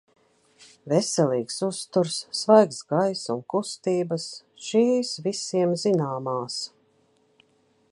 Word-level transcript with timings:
Veselīgs 0.93 1.57
uzturs, 1.67 2.15
svaigs 2.39 2.79
gaiss 2.95 3.29
un 3.35 3.43
kustības– 3.55 4.27
šīs 4.69 5.15
visiem 5.29 5.77
zināmās. 5.87 6.61